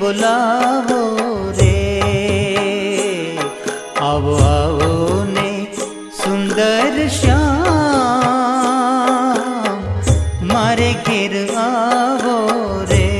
[0.00, 1.02] बुलाओ
[1.58, 1.80] रे।
[4.04, 5.50] अब आओ ने
[6.14, 7.42] सुंदर श्याम,
[10.52, 12.36] मारे गिर आओ
[12.90, 13.10] रे।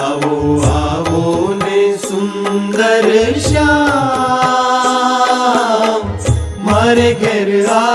[0.00, 0.34] आओ
[0.72, 1.22] आओ
[1.54, 3.06] ने सुंदर
[3.48, 3.66] श्याम,
[6.66, 7.85] मारे घर आ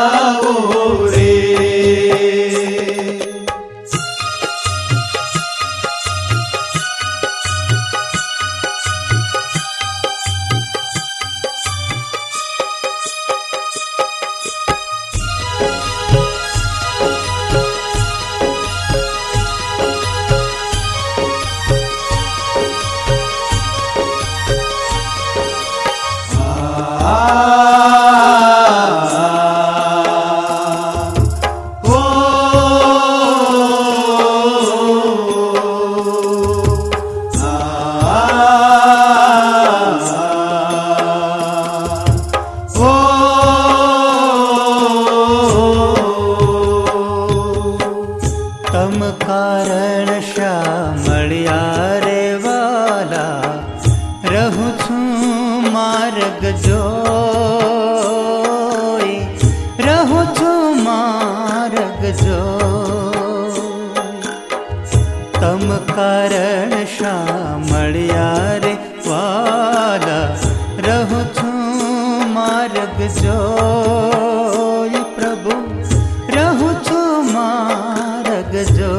[78.51, 78.91] जग जो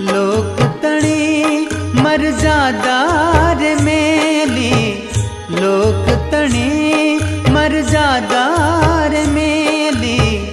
[0.00, 1.66] लोक तड़ी
[2.02, 5.08] मर जादार मेली।
[5.50, 7.16] लोक तड़ी
[7.50, 10.46] मर जादार मेली।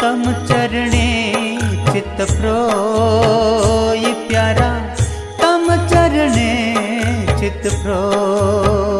[0.00, 1.10] कम चरणे
[1.92, 4.96] चित प्रोय प्यारा।
[5.42, 6.52] कम चरणे
[7.40, 8.99] चित प्रो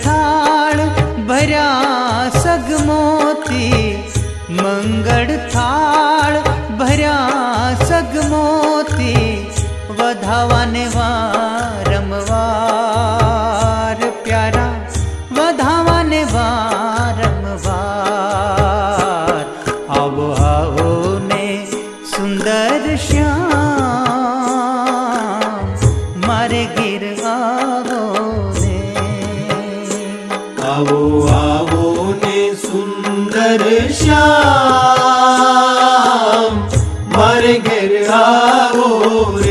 [37.15, 39.50] मर गिर आओ रे।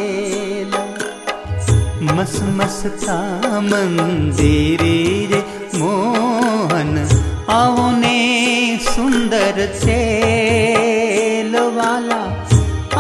[2.18, 3.18] मस मसता
[3.72, 4.98] मंदिरे
[5.31, 5.40] रे
[5.80, 6.94] मोहन
[7.56, 8.19] आवने
[8.88, 12.22] सुंदर सेल वाला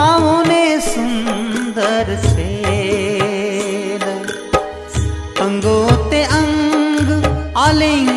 [0.07, 4.05] आवने सुंदर सेल
[5.45, 7.07] अंगोते अंग
[7.67, 8.14] आलिंग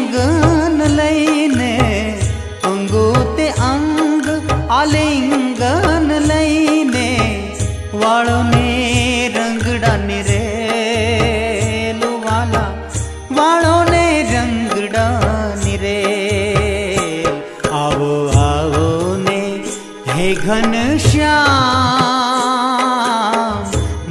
[20.49, 21.33] धनुष्या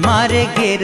[0.05, 0.81] मारे गिर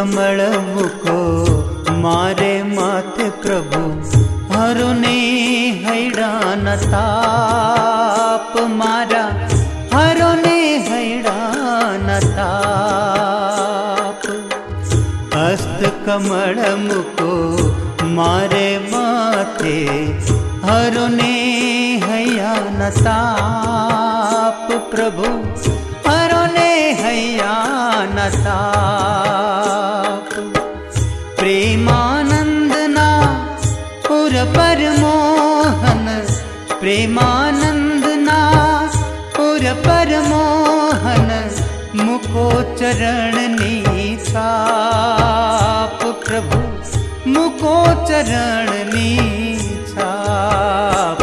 [0.00, 0.38] कमल
[1.02, 1.16] को
[1.92, 3.80] मारे माथे प्रभु,
[4.52, 5.18] हरुने
[5.82, 9.24] हैरान ताप मारा,
[9.94, 14.22] हरुने हैरान ताप।
[15.34, 16.62] हस्त कमल
[17.20, 17.32] को
[18.06, 19.78] मारे माथे,
[20.64, 21.34] हरुने
[22.04, 25.28] हैयान ताप प्रभु
[34.30, 36.06] मधुर परमोहन
[36.80, 38.40] प्रेमानन्दना
[39.36, 41.30] पुर परमोहन
[42.00, 42.44] मुको
[42.78, 43.76] चरणी
[44.28, 46.10] साभु
[47.26, 47.78] मुको
[48.92, 51.20] नीचाप। छाप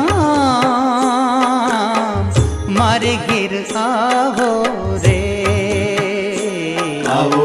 [2.78, 4.52] मारे गिर आवो
[5.04, 5.13] रे।